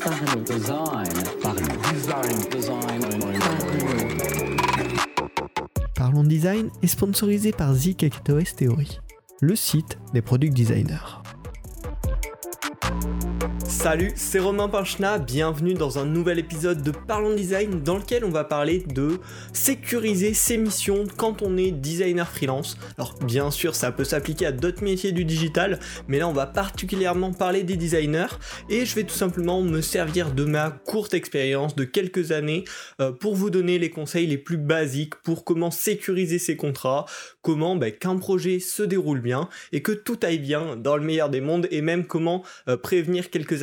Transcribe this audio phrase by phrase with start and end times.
[0.00, 0.44] Parlons.
[6.24, 6.70] Design.
[6.82, 8.98] Est sponsorisé par ZKTOS Theory,
[9.40, 11.19] le site des product designers.
[13.82, 18.30] Salut, c'est Romain Pinchna, bienvenue dans un nouvel épisode de Parlons Design dans lequel on
[18.30, 19.18] va parler de
[19.54, 22.76] sécuriser ses missions quand on est designer freelance.
[22.98, 26.44] Alors bien sûr ça peut s'appliquer à d'autres métiers du digital, mais là on va
[26.44, 28.36] particulièrement parler des designers
[28.68, 32.64] et je vais tout simplement me servir de ma courte expérience de quelques années
[33.00, 37.06] euh, pour vous donner les conseils les plus basiques pour comment sécuriser ses contrats,
[37.40, 41.30] comment ben, qu'un projet se déroule bien et que tout aille bien dans le meilleur
[41.30, 43.62] des mondes et même comment euh, prévenir quelques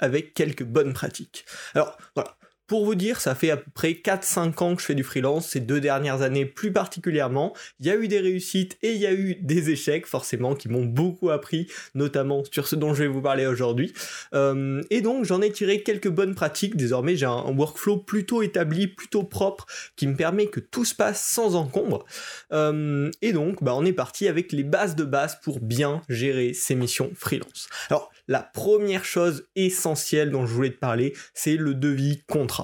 [0.00, 1.44] avec quelques bonnes pratiques.
[1.74, 2.37] Alors voilà,
[2.68, 5.48] pour vous dire, ça fait à peu près 4-5 ans que je fais du freelance,
[5.48, 7.54] ces deux dernières années plus particulièrement.
[7.80, 10.68] Il y a eu des réussites et il y a eu des échecs, forcément, qui
[10.68, 13.94] m'ont beaucoup appris, notamment sur ce dont je vais vous parler aujourd'hui.
[14.34, 16.76] Euh, et donc, j'en ai tiré quelques bonnes pratiques.
[16.76, 21.24] Désormais, j'ai un, workflow plutôt établi, plutôt propre, qui me permet que tout se passe
[21.24, 22.04] sans encombre.
[22.52, 26.52] Euh, et donc, bah, on est parti avec les bases de base pour bien gérer
[26.52, 27.68] ces missions freelance.
[27.88, 32.57] Alors, la première chose essentielle dont je voulais te parler, c'est le devis contrat.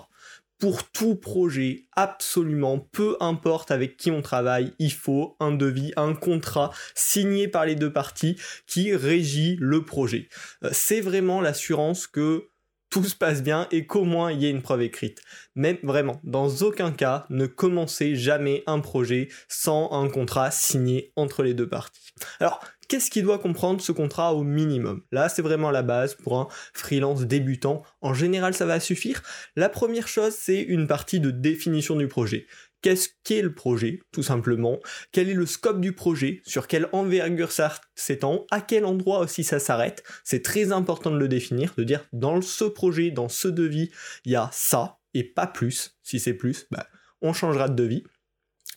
[0.65, 6.15] Pour tout projet, absolument, peu importe avec qui on travaille, il faut un devis, un
[6.15, 10.31] contrat signé par les deux parties qui régit le projet.
[10.65, 12.49] Euh, c'est vraiment l'assurance que
[12.89, 15.21] tout se passe bien et qu'au moins il y ait une preuve écrite.
[15.55, 21.43] Mais vraiment, dans aucun cas, ne commencez jamais un projet sans un contrat signé entre
[21.43, 22.13] les deux parties.
[22.41, 25.03] Alors, qu'est-ce qui doit comprendre ce contrat au minimum?
[25.13, 27.83] Là, c'est vraiment la base pour un freelance débutant.
[28.01, 29.23] En général, ça va suffire.
[29.57, 32.47] La première chose, c'est une partie de définition du projet.
[32.83, 34.79] Qu'est-ce qu'est le projet, tout simplement?
[35.11, 36.43] Quel est le scope du projet?
[36.45, 38.45] Sur quelle envergure ça s'étend?
[38.51, 40.05] À quel endroit aussi ça s'arrête?
[40.23, 43.91] C'est très important de le définir, de dire dans ce projet, dans ce devis,
[44.27, 45.97] il y a ça et pas plus.
[46.03, 46.87] Si c'est plus, bah,
[47.23, 48.05] on changera de devis.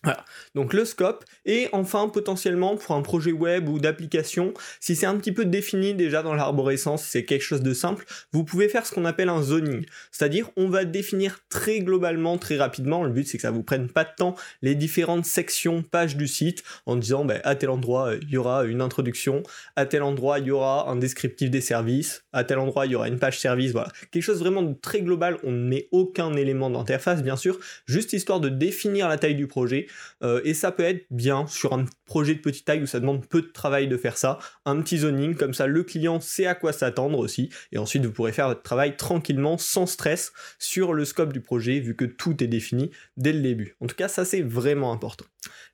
[0.08, 0.24] Voilà.
[0.56, 1.26] Donc le scope.
[1.46, 5.94] Et enfin potentiellement pour un projet web ou d'application, si c'est un petit peu défini
[5.94, 9.42] déjà dans l'arborescence, c'est quelque chose de simple, vous pouvez faire ce qu'on appelle un
[9.42, 9.86] zoning.
[10.12, 13.90] C'est-à-dire on va définir très globalement, très rapidement, le but c'est que ça vous prenne
[13.90, 18.14] pas de temps les différentes sections, pages du site en disant ben, à tel endroit
[18.22, 19.44] il y aura une introduction,
[19.76, 22.96] à tel endroit il y aura un descriptif des services, à tel endroit il y
[22.96, 23.90] aura une page service, voilà.
[24.12, 28.14] Quelque chose vraiment de très global, on ne met aucun élément d'interface bien sûr, juste
[28.14, 29.88] histoire de définir la taille du projet.
[29.88, 29.97] euh,
[30.44, 33.42] et ça peut être bien sur un projet de petite taille où ça demande peu
[33.44, 36.74] de travail de faire ça, un petit zoning, comme ça le client sait à quoi
[36.74, 41.34] s'attendre aussi, et ensuite vous pourrez faire votre travail tranquillement, sans stress, sur le scope
[41.34, 43.76] du projet, vu que tout est défini dès le début.
[43.82, 45.26] En tout cas, ça c'est vraiment important.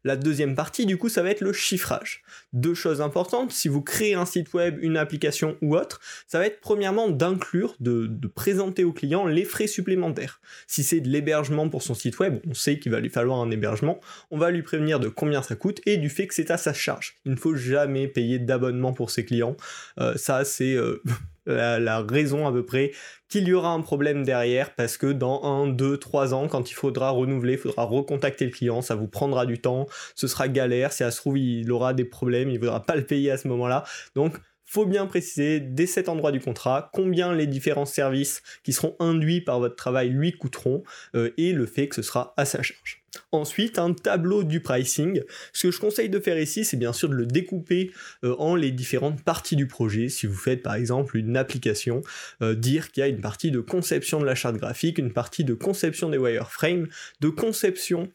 [0.03, 2.23] La deuxième partie, du coup, ça va être le chiffrage.
[2.51, 6.45] Deux choses importantes, si vous créez un site web, une application ou autre, ça va
[6.45, 10.41] être premièrement d'inclure, de, présenter au client les frais supplémentaires.
[10.67, 13.51] Si c'est de l'hébergement pour son site web, on sait qu'il va lui falloir un
[13.51, 14.01] hébergement,
[14.31, 16.73] on va lui prévenir de combien ça coûte et du fait que c'est à sa
[16.73, 17.16] charge.
[17.25, 19.56] Il ne faut jamais payer d'abonnement pour ses clients.
[20.00, 21.01] Euh, ça, c'est euh,
[21.45, 22.91] la, raison à peu près
[23.29, 26.73] qu'il y aura un problème derrière parce que dans 1, 2, 3 ans, quand il
[26.73, 30.91] faudra renouveler, il faudra recontacter le client, ça vous prendra du temps, ce sera galère,
[30.91, 33.38] si ça se trouve il aura des problèmes, il ne voudra pas le payer à
[33.38, 33.83] ce moment-là.
[34.16, 38.95] Donc faut bien préciser dès cet endroit du contrat combien les différents services qui seront
[39.00, 40.83] induits par votre travail lui coûteront
[41.16, 43.03] euh, et le fait que ce sera à sa charge.
[43.31, 45.22] Ensuite, un tableau du pricing.
[45.53, 47.91] Ce que je conseille de faire ici, c'est bien sûr de le découper
[48.24, 50.09] euh, en les différentes parties du projet.
[50.09, 52.01] Si vous faites par exemple une application,
[52.41, 55.44] euh, dire qu'il y a une partie de conception de la charte graphique, une partie
[55.44, 56.88] de conception des wireframes,
[57.22, 58.09] de conception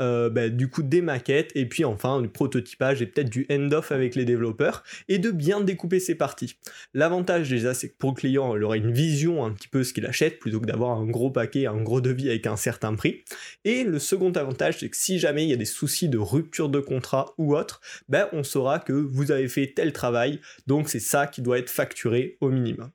[0.00, 3.92] euh, bah, du coup des maquettes, et puis enfin du prototypage et peut-être du end-off
[3.92, 6.56] avec les développeurs, et de bien découper ces parties.
[6.94, 9.92] L'avantage déjà, c'est que pour le client, il aura une vision un petit peu ce
[9.92, 13.22] qu'il achète, plutôt que d'avoir un gros paquet, un gros devis avec un certain prix.
[13.64, 16.68] Et le second avantage, c'est que si jamais il y a des soucis de rupture
[16.68, 21.00] de contrat ou autre, ben on saura que vous avez fait tel travail, donc c'est
[21.00, 22.90] ça qui doit être facturé au minimum.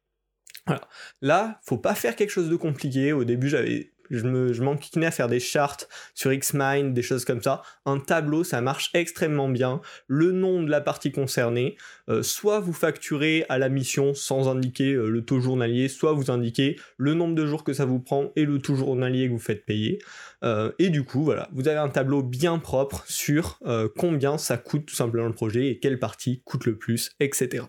[0.66, 0.88] Voilà.
[1.22, 3.12] Là, faut pas faire quelque chose de compliqué.
[3.12, 4.64] Au début, j'avais je me je
[5.03, 7.61] à faire des charts sur Xmind, des choses comme ça.
[7.85, 9.82] Un tableau, ça marche extrêmement bien.
[10.08, 11.78] Le nom de la partie concernée,
[12.09, 16.32] euh, soit vous facturez à la mission sans indiquer euh, le taux journalier, soit vous
[16.32, 19.40] indiquez le nombre de jours que ça vous prend et le taux journalier que vous
[19.40, 20.00] faites payer.
[20.44, 23.59] Euh, et du coup, voilà, vous avez un tableau bien propre sur
[23.97, 27.66] combien ça coûte tout simplement le projet et quelle partie coûte le plus, etc.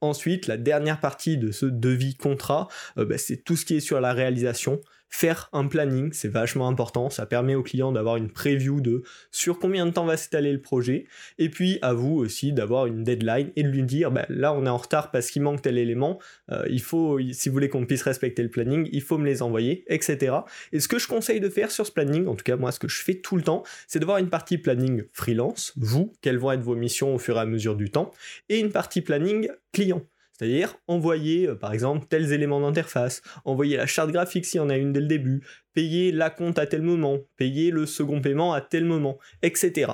[0.00, 4.00] Ensuite, la dernière partie de ce devis contrat, bah, c'est tout ce qui est sur
[4.00, 4.80] la réalisation
[5.10, 9.58] faire un planning, c'est vachement important, ça permet au client d'avoir une preview de sur
[9.58, 11.06] combien de temps va s'étaler le projet,
[11.38, 14.66] et puis à vous aussi d'avoir une deadline et de lui dire bah, là on
[14.66, 16.18] est en retard parce qu'il manque tel élément,
[16.50, 19.42] euh, il faut, si vous voulez qu'on puisse respecter le planning, il faut me les
[19.42, 20.36] envoyer, etc.
[20.72, 22.78] Et ce que je conseille de faire sur ce planning, en tout cas moi ce
[22.78, 26.38] que je fais tout le temps, c'est de voir une partie planning freelance, vous, quelles
[26.38, 28.10] vont être vos missions au fur et à mesure du temps,
[28.48, 30.02] et une partie planning client.
[30.38, 34.70] C'est-à-dire envoyer euh, par exemple tels éléments d'interface, envoyer la charte graphique s'il y en
[34.70, 35.42] a une dès le début,
[35.74, 39.92] payer la compte à tel moment, payer le second paiement à tel moment, etc.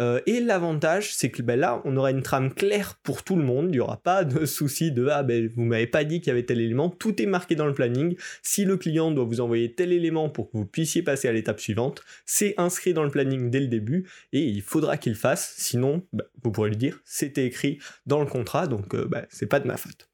[0.00, 3.42] Euh, et l'avantage, c'est que ben là, on aura une trame claire pour tout le
[3.42, 3.66] monde.
[3.66, 6.30] Il n'y aura pas de souci de ah ben vous m'avez pas dit qu'il y
[6.30, 6.88] avait tel élément.
[6.88, 8.16] Tout est marqué dans le planning.
[8.42, 11.60] Si le client doit vous envoyer tel élément pour que vous puissiez passer à l'étape
[11.60, 15.54] suivante, c'est inscrit dans le planning dès le début et il faudra qu'il fasse.
[15.58, 19.46] Sinon, ben, vous pourrez lui dire c'était écrit dans le contrat, donc euh, ben, c'est
[19.46, 20.08] pas de ma faute.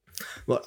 [0.47, 0.63] Voilà.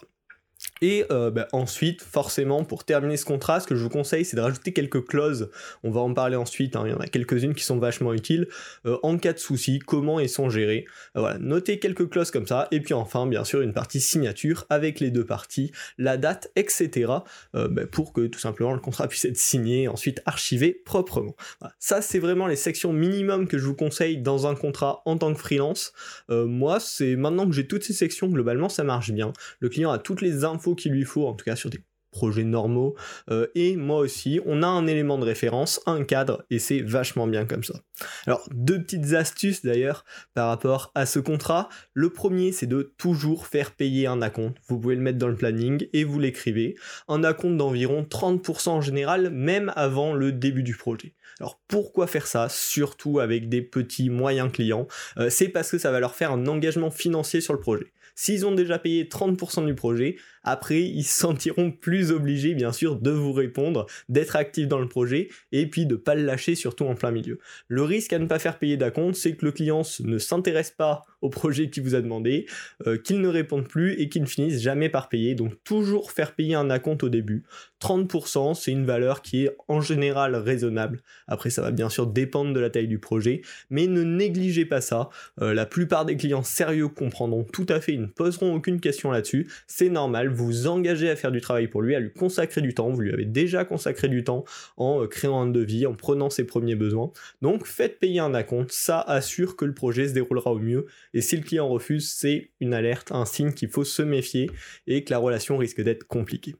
[0.82, 4.36] Et euh, bah, ensuite, forcément, pour terminer ce contrat, ce que je vous conseille, c'est
[4.36, 5.52] de rajouter quelques clauses.
[5.84, 6.84] On va en parler ensuite, hein.
[6.88, 8.48] il y en a quelques-unes qui sont vachement utiles.
[8.88, 10.86] Euh, en cas de souci, comment elles sont gérées.
[11.16, 12.68] Euh, voilà, notez quelques clauses comme ça.
[12.72, 17.12] Et puis enfin, bien sûr, une partie signature avec les deux parties, la date, etc.
[17.54, 21.36] Bah, pour que tout simplement le contrat puisse être signé et ensuite archivé proprement.
[21.80, 25.34] Ça, c'est vraiment les sections minimum que je vous conseille dans un contrat en tant
[25.34, 25.94] que freelance.
[26.30, 29.34] moi, c'est maintenant que j'ai toutes ces sections, globalement, ça marche bien.
[29.60, 31.80] Le client a toutes les infos qu'il lui faut, en tout cas sur des
[32.12, 32.96] projets normaux.
[33.30, 37.26] Euh, et moi aussi, on a un élément de référence, un cadre, et c'est vachement
[37.26, 37.82] bien comme ça.
[38.28, 40.04] Alors, deux petites astuces d'ailleurs
[40.34, 41.70] par rapport à ce contrat.
[41.94, 44.58] Le premier, c'est de toujours faire payer un acompte.
[44.68, 46.76] Vous pouvez le mettre dans le planning et vous l'écrivez.
[47.08, 51.16] Un acompte d'environ 30% en général, même avant le début du projet.
[51.40, 54.88] Alors pourquoi faire ça, surtout avec des petits moyens clients?
[55.18, 57.92] Euh, C'est parce que ça va leur faire un engagement financier sur le projet.
[58.16, 62.96] S'ils ont déjà payé 30% du projet, après ils se sentiront plus obligés bien sûr
[62.98, 66.86] de vous répondre, d'être actifs dans le projet et puis de pas le lâcher surtout
[66.86, 67.40] en plein milieu.
[67.68, 71.04] Le risque à ne pas faire payer d'acompte, c'est que le client ne s'intéresse pas
[71.22, 72.48] au projet qui vous a demandé,
[72.88, 75.36] euh, qu'il ne réponde plus et qu'il ne finisse jamais par payer.
[75.36, 77.44] Donc toujours faire payer un acompte au début.
[77.82, 81.02] 30%, c'est une valeur qui est en général raisonnable.
[81.28, 84.82] Après, ça va bien sûr dépendre de la taille du projet, mais ne négligez pas
[84.82, 85.10] ça.
[85.42, 89.12] Euh, la plupart des clients sérieux comprendront tout à fait, ils ne poseront aucune question
[89.12, 89.50] là-dessus.
[89.68, 92.90] C'est normal, vous engagez à faire du travail pour lui, à lui consacrer du temps.
[92.90, 94.44] Vous lui avez déjà consacré du temps
[94.78, 97.12] en euh, créant un devis, en prenant ses premiers besoins.
[97.42, 100.86] Donc faites payer un acompte, ça assure que le projet se déroulera au mieux.
[101.14, 104.50] Et si le client refuse, c'est une alerte, un signe qu'il faut se méfier
[104.88, 106.56] et que la relation risque d'être compliquée.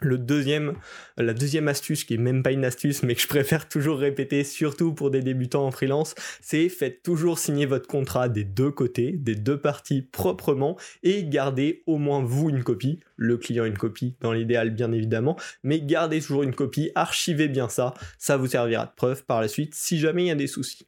[0.00, 0.74] Le deuxième,
[1.16, 4.44] la deuxième astuce, qui est même pas une astuce, mais que je préfère toujours répéter,
[4.44, 9.12] surtout pour des débutants en freelance, c'est faites toujours signer votre contrat des deux côtés,
[9.12, 14.16] des deux parties proprement, et gardez au moins vous une copie, le client une copie,
[14.20, 18.86] dans l'idéal bien évidemment, mais gardez toujours une copie, archivez bien ça, ça vous servira
[18.86, 20.86] de preuve par la suite si jamais il y a des soucis.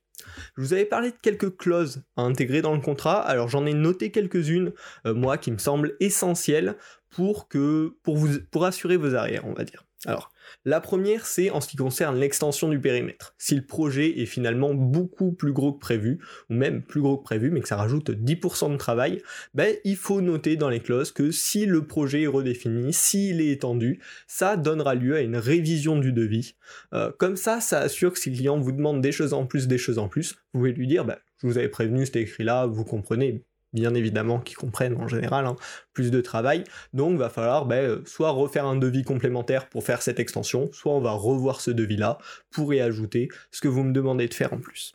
[0.57, 3.75] Je vous avais parlé de quelques clauses à intégrer dans le contrat, alors j'en ai
[3.75, 4.73] noté quelques-unes,
[5.07, 6.77] euh, moi, qui me semblent essentielles
[7.11, 9.85] pour, que, pour, vous, pour assurer vos arrières, on va dire.
[10.07, 10.33] Alors,
[10.65, 13.35] la première, c'est en ce qui concerne l'extension du périmètre.
[13.37, 17.25] Si le projet est finalement beaucoup plus gros que prévu, ou même plus gros que
[17.25, 19.23] prévu, mais que ça rajoute 10% de travail,
[19.55, 23.49] ben, il faut noter dans les clauses que si le projet est redéfini, s'il est
[23.49, 26.55] étendu, ça donnera lieu à une révision du devis.
[26.93, 29.67] Euh, comme ça, ça assure que si le client vous demande des choses en plus,
[29.67, 32.45] des choses en plus, vous pouvez lui dire, ben, je vous avais prévenu, c'était écrit
[32.45, 35.57] là, vous comprenez, bien évidemment qui comprennent en général hein,
[35.93, 36.65] plus de travail.
[36.93, 40.93] Donc va falloir ben, euh, soit refaire un devis complémentaire pour faire cette extension, soit
[40.93, 42.19] on va revoir ce devis-là
[42.51, 44.95] pour y ajouter ce que vous me demandez de faire en plus.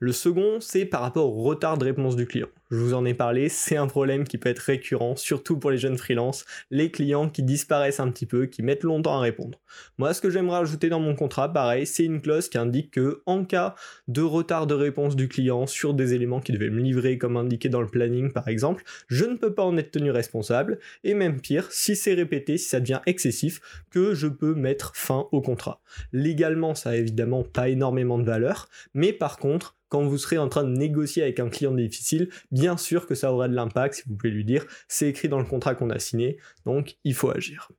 [0.00, 2.48] Le second, c'est par rapport au retard de réponse du client.
[2.72, 5.76] Je vous en ai parlé, c'est un problème qui peut être récurrent, surtout pour les
[5.76, 9.60] jeunes freelances, les clients qui disparaissent un petit peu, qui mettent longtemps à répondre.
[9.98, 13.20] Moi, ce que j'aimerais ajouter dans mon contrat, pareil, c'est une clause qui indique que
[13.26, 13.74] en cas
[14.08, 17.68] de retard de réponse du client sur des éléments qui devaient me livrer comme indiqué
[17.68, 21.42] dans le planning par exemple, je ne peux pas en être tenu responsable, et même
[21.42, 23.60] pire, si c'est répété, si ça devient excessif,
[23.90, 25.82] que je peux mettre fin au contrat.
[26.14, 30.48] Légalement, ça a évidemment pas énormément de valeur, mais par contre, quand vous serez en
[30.48, 34.02] train de négocier avec un client difficile, bien sûr que ça aura de l'impact, si
[34.06, 37.28] vous pouvez lui dire, c'est écrit dans le contrat qu'on a signé, donc il faut
[37.28, 37.70] agir.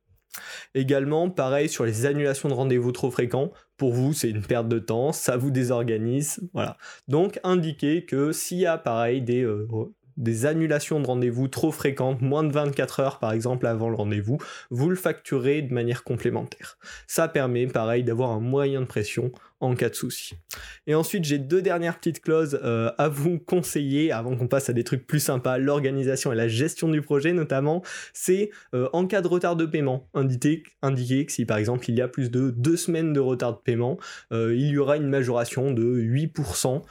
[0.76, 4.78] Également, pareil sur les annulations de rendez-vous trop fréquents, pour vous c'est une perte de
[4.78, 6.76] temps, ça vous désorganise, voilà.
[7.08, 9.66] Donc indiquez que s'il y a pareil des, euh,
[10.16, 14.38] des annulations de rendez-vous trop fréquentes, moins de 24 heures par exemple avant le rendez-vous,
[14.70, 16.78] vous le facturez de manière complémentaire.
[17.06, 19.32] Ça permet pareil d'avoir un moyen de pression
[19.64, 20.34] en cas de souci.
[20.86, 24.72] Et ensuite, j'ai deux dernières petites clauses euh, à vous conseiller avant qu'on passe à
[24.72, 27.82] des trucs plus sympas, l'organisation et la gestion du projet notamment.
[28.12, 30.62] C'est euh, en cas de retard de paiement, indiquer,
[31.26, 33.98] que si par exemple il y a plus de deux semaines de retard de paiement,
[34.32, 36.82] euh, il y aura une majoration de 8%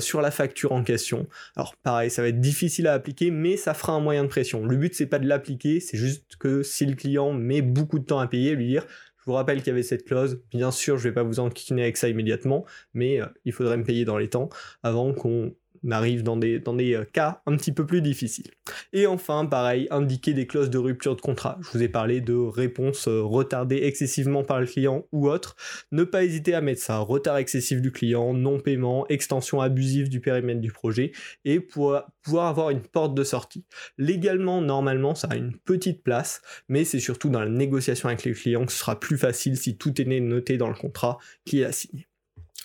[0.00, 1.26] sur la facture en question.
[1.56, 4.64] Alors pareil, ça va être difficile à appliquer, mais ça fera un moyen de pression.
[4.64, 8.04] Le but c'est pas de l'appliquer, c'est juste que si le client met beaucoup de
[8.04, 8.86] temps à payer, lui dire
[9.30, 10.42] vous rappelle qu'il y avait cette clause.
[10.50, 13.84] Bien sûr, je vais pas vous enquiquiner avec ça immédiatement, mais euh, il faudrait me
[13.84, 14.48] payer dans les temps
[14.82, 15.54] avant qu'on
[15.90, 18.50] arrive dans des, dans des euh, cas un petit peu plus difficiles.
[18.92, 21.58] Et enfin, pareil, indiquer des clauses de rupture de contrat.
[21.62, 25.56] Je vous ai parlé de réponses euh, retardées excessivement par le client ou autre.
[25.92, 30.60] Ne pas hésiter à mettre ça, retard excessif du client, non-paiement, extension abusive du périmètre
[30.60, 31.12] du projet,
[31.44, 33.64] et pour pouvoir avoir une porte de sortie.
[33.98, 38.32] Légalement, normalement, ça a une petite place, mais c'est surtout dans la négociation avec les
[38.32, 41.64] clients que ce sera plus facile si tout est noté dans le contrat qui est
[41.64, 42.08] assigné.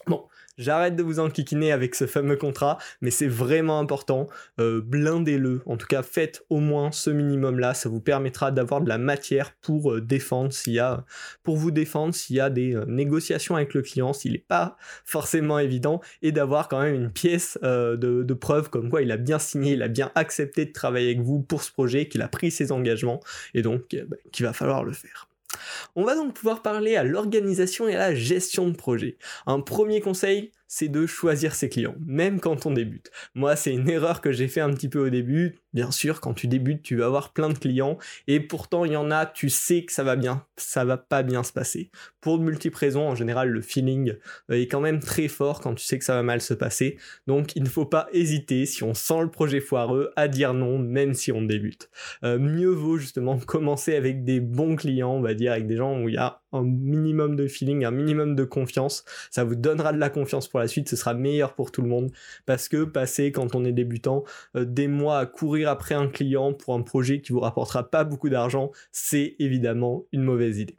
[0.08, 0.26] Bon,
[0.58, 4.28] J'arrête de vous enquiquiner avec ce fameux contrat, mais c'est vraiment important.
[4.60, 5.62] Euh, blindez-le.
[5.66, 7.74] En tout cas, faites au moins ce minimum-là.
[7.74, 11.04] Ça vous permettra d'avoir de la matière pour euh, défendre s'il y a,
[11.44, 14.78] pour vous défendre s'il y a des euh, négociations avec le client, s'il n'est pas
[15.04, 19.40] forcément évident, et d'avoir quand même une pièce de, preuve comme quoi il a bien
[19.40, 22.52] signé, il a bien accepté de travailler avec vous pour ce projet, qu'il a pris
[22.52, 23.20] ses engagements,
[23.54, 25.30] et donc bah, qu'il va falloir le faire.
[25.96, 29.18] On va donc pouvoir parler à l'organisation et à la gestion de projet.
[29.46, 33.12] Un premier conseil, c'est de choisir ses clients, même quand on débute.
[33.34, 35.56] Moi, c'est une erreur que j'ai fait un petit peu au début.
[35.74, 38.98] Bien sûr, quand tu débutes, tu vas avoir plein de clients, et pourtant, il y
[38.98, 41.92] en a, tu sais que ça va bien, ça va pas bien se passer.
[42.22, 44.16] Pour de multiples raisons, en général, le feeling
[44.50, 46.98] euh, est quand même très fort quand tu sais que ça va mal se passer.
[47.28, 50.80] Donc, il ne faut pas hésiter, si on sent le projet foireux, à dire non,
[50.80, 51.90] même si on débute.
[52.24, 56.02] Euh, mieux vaut justement commencer avec des bons clients, on va dire, avec des gens
[56.02, 59.04] où il y a un minimum de feeling, un minimum de confiance.
[59.30, 61.88] Ça vous donnera de la confiance pour la suite, ce sera meilleur pour tout le
[61.88, 62.12] monde.
[62.46, 64.24] Parce que passer, quand on est débutant,
[64.56, 68.04] euh, des mois à courir après un client pour un projet qui vous rapportera pas
[68.04, 70.78] beaucoup d'argent, c'est évidemment une mauvaise idée.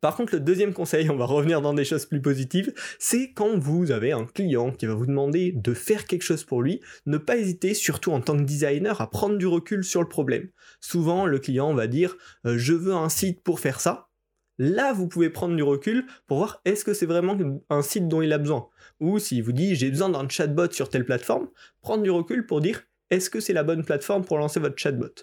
[0.00, 3.58] Par contre, le deuxième conseil, on va revenir dans des choses plus positives, c'est quand
[3.58, 7.16] vous avez un client qui va vous demander de faire quelque chose pour lui, ne
[7.16, 10.48] pas hésiter, surtout en tant que designer, à prendre du recul sur le problème.
[10.80, 12.16] Souvent, le client va dire
[12.46, 14.08] euh, je veux un site pour faire ça.
[14.58, 17.36] Là, vous pouvez prendre du recul pour voir est-ce que c'est vraiment
[17.70, 18.68] un site dont il a besoin.
[19.00, 21.48] Ou s'il vous dit j'ai besoin d'un chatbot sur telle plateforme,
[21.80, 25.14] prendre du recul pour dire est-ce que c'est la bonne plateforme pour lancer votre chatbot?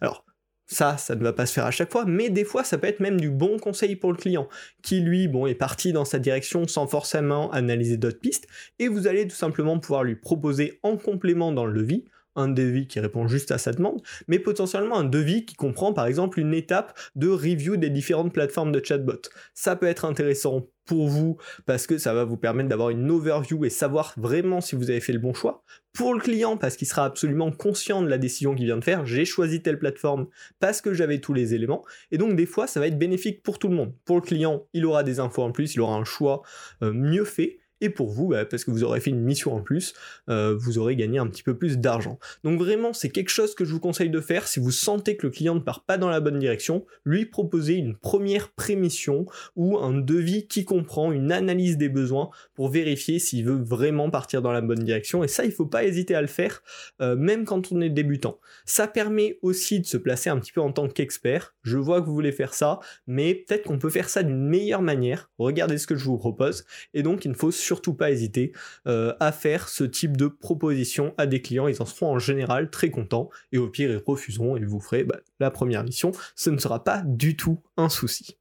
[0.00, 0.24] Alors,
[0.66, 2.86] ça, ça ne va pas se faire à chaque fois, mais des fois, ça peut
[2.86, 4.48] être même du bon conseil pour le client,
[4.82, 8.46] qui lui, bon, est parti dans sa direction sans forcément analyser d'autres pistes,
[8.78, 12.04] et vous allez tout simplement pouvoir lui proposer en complément dans le devis
[12.36, 16.06] un devis qui répond juste à sa demande, mais potentiellement un devis qui comprend par
[16.06, 19.20] exemple une étape de review des différentes plateformes de chatbot.
[19.54, 23.64] Ça peut être intéressant pour vous parce que ça va vous permettre d'avoir une overview
[23.64, 25.64] et savoir vraiment si vous avez fait le bon choix.
[25.92, 29.06] Pour le client parce qu'il sera absolument conscient de la décision qu'il vient de faire,
[29.06, 30.26] j'ai choisi telle plateforme
[30.60, 33.58] parce que j'avais tous les éléments et donc des fois ça va être bénéfique pour
[33.58, 33.94] tout le monde.
[34.04, 36.42] Pour le client, il aura des infos en plus, il aura un choix
[36.82, 39.60] euh, mieux fait et pour vous, bah, parce que vous aurez fait une mission en
[39.60, 39.92] plus,
[40.30, 42.18] euh, vous aurez gagné un petit peu plus d'argent.
[42.42, 45.26] Donc vraiment, c'est quelque chose que je vous conseille de faire si vous sentez que
[45.26, 49.78] le client ne part pas dans la bonne direction, lui proposer une première prémission ou
[49.78, 54.52] un devis qui comprend une analyse des besoins pour vérifier s'il veut vraiment partir dans
[54.52, 55.22] la bonne direction.
[55.22, 56.62] Et ça, il ne faut pas hésiter à le faire,
[57.02, 58.38] euh, même quand on est débutant.
[58.64, 61.54] Ça permet aussi de se placer un petit peu en tant qu'expert.
[61.62, 64.82] Je vois que vous voulez faire ça, mais peut-être qu'on peut faire ça d'une meilleure
[64.82, 65.30] manière.
[65.36, 66.64] Regardez ce que je vous propose.
[66.94, 68.52] Et donc, il ne faut surtout pas hésiter
[68.86, 71.68] euh, à faire ce type de proposition à des clients.
[71.68, 75.04] Ils en seront en général très contents et au pire ils refuseront et vous ferez
[75.04, 76.12] bah, la première mission.
[76.36, 78.38] Ce ne sera pas du tout un souci.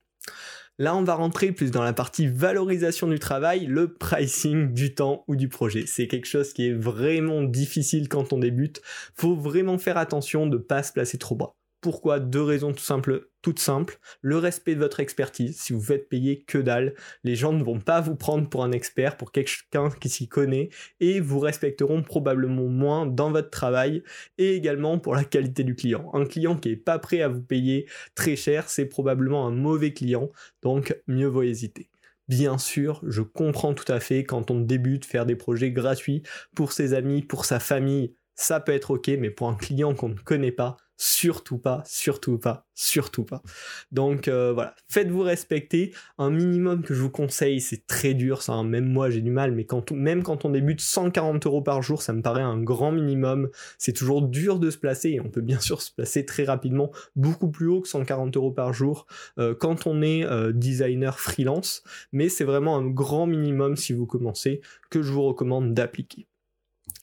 [0.79, 5.23] Là, on va rentrer plus dans la partie valorisation du travail, le pricing du temps
[5.27, 5.85] ou du projet.
[5.85, 8.81] C'est quelque chose qui est vraiment difficile quand on débute.
[9.13, 11.55] Faut vraiment faire attention de ne pas se placer trop bas.
[11.83, 13.99] Pourquoi Deux raisons tout simples, toutes simples.
[14.21, 15.59] Le respect de votre expertise.
[15.59, 16.93] Si vous faites payer que dalle,
[17.25, 20.69] les gens ne vont pas vous prendre pour un expert, pour quelqu'un qui s'y connaît,
[21.01, 24.01] et vous respecteront probablement moins dans votre travail,
[24.37, 26.09] et également pour la qualité du client.
[26.13, 27.85] Un client qui n'est pas prêt à vous payer
[28.15, 31.89] très cher, c'est probablement un mauvais client, donc mieux vaut hésiter.
[32.29, 36.23] Bien sûr, je comprends tout à fait quand on débute faire des projets gratuits
[36.55, 40.09] pour ses amis, pour sa famille, ça peut être ok, mais pour un client qu'on
[40.09, 43.41] ne connaît pas, surtout pas, surtout pas, surtout pas.
[43.91, 45.93] Donc euh, voilà, faites-vous respecter.
[46.17, 48.53] Un minimum que je vous conseille, c'est très dur, ça.
[48.53, 48.63] Hein.
[48.63, 52.13] Même moi, j'ai du mal, mais même quand on débute 140 euros par jour, ça
[52.13, 53.49] me paraît un grand minimum.
[53.77, 56.91] C'est toujours dur de se placer et on peut bien sûr se placer très rapidement,
[57.15, 59.07] beaucoup plus haut que 140 euros par jour
[59.39, 61.83] euh, quand on est euh, designer freelance.
[62.11, 66.27] Mais c'est vraiment un grand minimum si vous commencez que je vous recommande d'appliquer.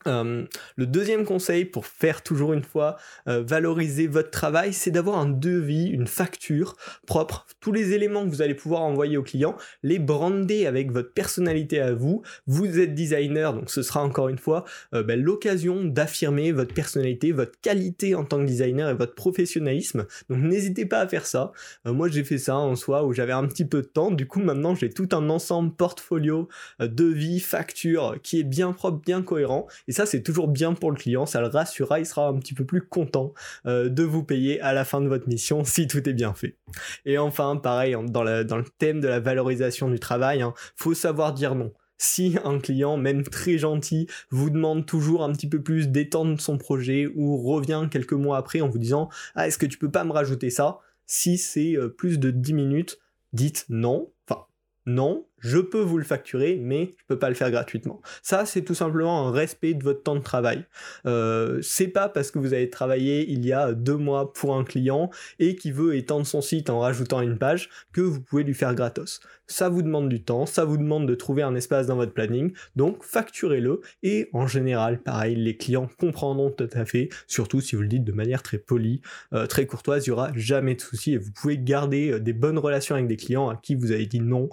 [0.07, 0.45] Euh,
[0.77, 2.97] le deuxième conseil pour faire toujours une fois
[3.29, 6.77] euh, valoriser votre travail, c'est d'avoir un devis, une facture
[7.07, 7.47] propre.
[7.61, 11.81] Tous les éléments que vous allez pouvoir envoyer au client, les brander avec votre personnalité
[11.81, 12.23] à vous.
[12.47, 14.65] Vous êtes designer, donc ce sera encore une fois
[14.95, 20.07] euh, ben, l'occasion d'affirmer votre personnalité, votre qualité en tant que designer et votre professionnalisme.
[20.31, 21.53] Donc n'hésitez pas à faire ça.
[21.85, 24.11] moi j'ai fait ça en soi où j'avais un petit peu de temps.
[24.11, 26.49] Du coup maintenant j'ai tout un ensemble portfolio,
[26.81, 29.67] devis, facture qui est bien propre, bien cohérent.
[29.91, 32.55] Et ça, c'est toujours bien pour le client, ça le rassurera, il sera un petit
[32.55, 33.35] peu plus content
[33.67, 36.57] euh, de vous payer à la fin de votre mission si tout est bien fait.
[37.05, 41.35] Et enfin, pareil, dans, le thème de la valorisation du travail, il hein, faut savoir
[41.35, 45.89] dire non si un client, même très gentil, vous demande toujours un petit peu plus
[45.89, 49.77] d'étendre son projet ou revient quelques mois après en vous disant Ah, est-ce que tu
[49.77, 50.79] peux pas me rajouter ça?
[51.07, 53.01] Si c'est euh, plus de 10 minutes,
[53.33, 54.13] dites non.
[54.29, 54.47] Enfin,
[54.87, 58.01] non, je peux vous le facturer, mais je peux pas le faire gratuitement.
[58.23, 60.65] Ça, c'est tout simplement un respect de votre temps de travail.
[61.07, 64.65] Euh, c'est pas parce que vous avez travaillé il y a deux mois pour un
[64.65, 68.55] client et qui veut étendre son site en rajoutant une page que vous pouvez lui
[68.55, 69.21] faire gratos.
[69.47, 72.53] Ça vous demande du temps, ça vous demande de trouver un espace dans votre planning,
[72.77, 77.83] donc facturez-le et en général, pareil, les clients comprendront tout à fait, surtout si vous
[77.83, 79.01] le dites de manière très polie,
[79.33, 82.33] euh, très courtoise, il y aura jamais de souci et vous pouvez garder euh, des
[82.33, 84.49] bonnes relations avec des clients à qui vous avez dit non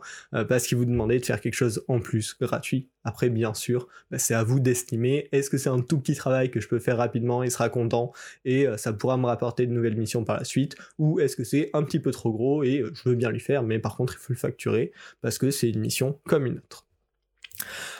[0.49, 2.89] parce qu'ils vous demander de faire quelque chose en plus gratuit.
[3.03, 5.29] Après, bien sûr, bah, c'est à vous d'estimer.
[5.31, 8.11] Est-ce que c'est un tout petit travail que je peux faire rapidement, il sera content
[8.45, 10.75] et euh, ça pourra me rapporter de nouvelles missions par la suite?
[10.97, 13.39] Ou est-ce que c'est un petit peu trop gros et euh, je veux bien lui
[13.39, 14.91] faire, mais par contre, il faut le facturer
[15.21, 16.86] parce que c'est une mission comme une autre.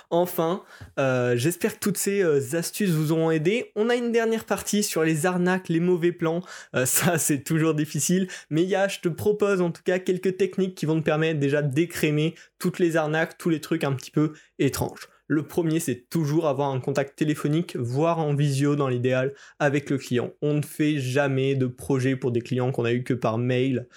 [0.10, 0.64] Enfin,
[1.00, 3.72] euh, j'espère que toutes ces euh, astuces vous auront aidé.
[3.76, 6.42] On a une dernière partie sur les arnaques, les mauvais plans.
[6.76, 8.28] Euh, ça, c'est toujours difficile.
[8.50, 11.04] Mais il y a, je te propose en tout cas quelques techniques qui vont te
[11.04, 15.10] permettre déjà d'écrémer toutes les arnaques, tous les trucs un petit peu étranges.
[15.30, 19.98] Le premier, c'est toujours avoir un contact téléphonique, voire en visio dans l'idéal, avec le
[19.98, 20.32] client.
[20.42, 23.90] On ne fait jamais de projet pour des clients qu'on a eu que par mail.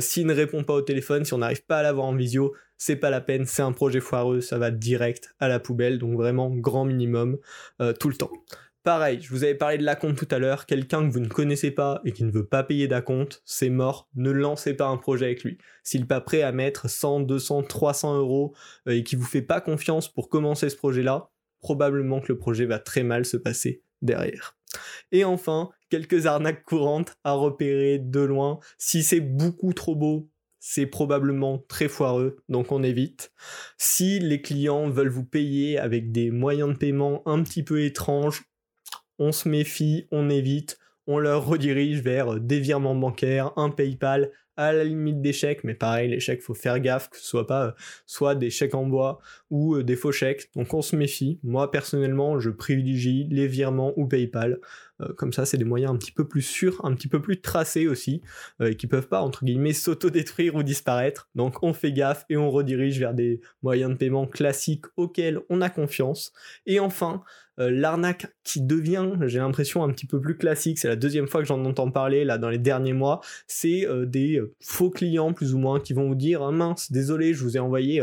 [0.00, 2.52] S'il ne répond pas au téléphone, si on n'arrive pas à l'avoir en visio,
[2.82, 6.16] c'est pas la peine, c'est un projet foireux, ça va direct à la poubelle, donc
[6.16, 7.38] vraiment grand minimum
[7.80, 8.32] euh, tout le temps.
[8.82, 11.28] Pareil, je vous avais parlé de la compte tout à l'heure, quelqu'un que vous ne
[11.28, 14.96] connaissez pas et qui ne veut pas payer d'acompte, c'est mort, ne lancez pas un
[14.96, 15.58] projet avec lui.
[15.84, 18.52] S'il n'est pas prêt à mettre 100, 200, 300 euros
[18.88, 22.64] euh, et qui vous fait pas confiance pour commencer ce projet-là, probablement que le projet
[22.64, 24.56] va très mal se passer derrière.
[25.12, 28.58] Et enfin, quelques arnaques courantes à repérer de loin.
[28.76, 30.31] Si c'est beaucoup trop beau,
[30.64, 33.32] c'est probablement très foireux, donc on évite.
[33.78, 38.44] Si les clients veulent vous payer avec des moyens de paiement un petit peu étranges,
[39.18, 44.72] on se méfie, on évite, on leur redirige vers des virements bancaires, un PayPal, à
[44.72, 47.66] la limite des chèques, mais pareil, les chèques, faut faire gaffe que ce soit pas
[47.66, 47.72] euh,
[48.06, 49.18] soit des chèques en bois
[49.50, 50.50] ou euh, des faux chèques.
[50.54, 51.40] Donc on se méfie.
[51.42, 54.60] Moi personnellement, je privilégie les virements ou PayPal.
[55.02, 57.40] Euh, comme ça, c'est des moyens un petit peu plus sûrs, un petit peu plus
[57.40, 58.22] tracés aussi,
[58.64, 61.28] et qui peuvent pas entre guillemets s'auto-détruire ou disparaître.
[61.34, 65.60] Donc on fait gaffe et on redirige vers des moyens de paiement classiques auxquels on
[65.60, 66.32] a confiance.
[66.66, 67.22] Et enfin,
[67.58, 71.42] euh, l'arnaque qui devient, j'ai l'impression, un petit peu plus classique, c'est la deuxième fois
[71.42, 75.34] que j'en entends parler là dans les derniers mois, c'est euh, des euh, faux clients
[75.34, 78.02] plus ou moins qui vont vous dire ah, mince, désolé, je vous ai envoyé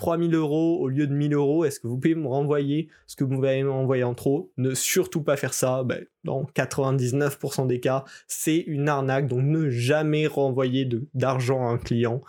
[0.00, 3.24] 3000 euros au lieu de 1000 euros, est-ce que vous pouvez me renvoyer ce que
[3.24, 4.50] vous m'avez envoyé en trop?
[4.56, 9.68] Ne surtout pas faire ça, ben, dans 99% des cas, c'est une arnaque, donc ne
[9.68, 12.22] jamais renvoyer d'argent à un client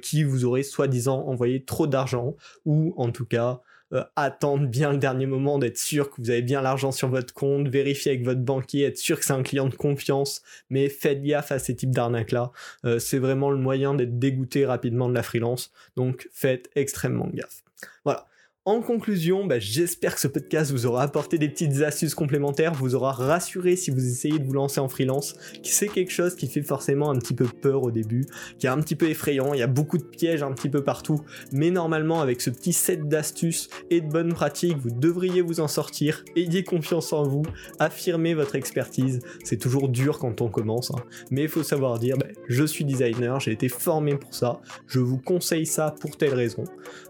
[0.00, 3.60] qui vous aurait soi-disant envoyé trop d'argent, ou en tout cas
[3.92, 7.34] euh, attendre bien le dernier moment, d'être sûr que vous avez bien l'argent sur votre
[7.34, 11.22] compte, vérifier avec votre banquier, être sûr que c'est un client de confiance, mais faites
[11.22, 12.52] gaffe à ces types d'arnaques-là.
[12.84, 17.62] Euh, c'est vraiment le moyen d'être dégoûté rapidement de la freelance, donc faites extrêmement gaffe.
[18.04, 18.26] Voilà.
[18.66, 22.94] En conclusion, bah, j'espère que ce podcast vous aura apporté des petites astuces complémentaires, vous
[22.94, 26.46] aura rassuré si vous essayez de vous lancer en freelance, qui c'est quelque chose qui
[26.46, 28.26] fait forcément un petit peu peur au début,
[28.58, 30.84] qui est un petit peu effrayant, il y a beaucoup de pièges un petit peu
[30.84, 35.60] partout, mais normalement avec ce petit set d'astuces et de bonnes pratiques, vous devriez vous
[35.60, 37.44] en sortir, ayez confiance en vous,
[37.78, 41.02] affirmez votre expertise, c'est toujours dur quand on commence, hein.
[41.30, 44.98] mais il faut savoir dire, bah, je suis designer, j'ai été formé pour ça, je
[44.98, 46.64] vous conseille ça pour telle raison.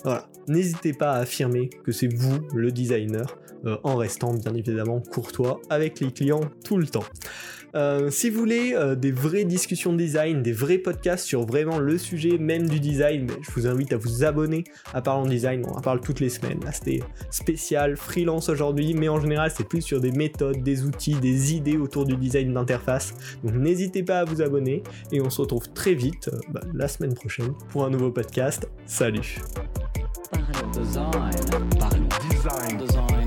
[0.05, 1.40] Voilà, n'hésitez pas à affirmer
[1.85, 6.77] que c'est vous le designer, euh, en restant bien évidemment courtois avec les clients tout
[6.77, 7.05] le temps.
[7.75, 11.99] Euh, si vous voulez euh, des vraies discussions design, des vrais podcasts sur vraiment le
[11.99, 15.63] sujet même du design, ben, je vous invite à vous abonner à Parlons Design.
[15.67, 16.61] On en parle toutes les semaines.
[16.65, 17.01] Là, c'était
[17.31, 21.77] spécial freelance aujourd'hui, mais en général, c'est plus sur des méthodes, des outils, des idées
[21.77, 23.15] autour du design d'interface.
[23.45, 27.15] Donc n'hésitez pas à vous abonner et on se retrouve très vite bah, la semaine
[27.15, 28.69] prochaine pour un nouveau podcast.
[28.87, 29.41] Salut.
[30.33, 31.33] Design.
[31.71, 32.09] Design.
[32.31, 32.77] Design.
[32.79, 33.20] Design.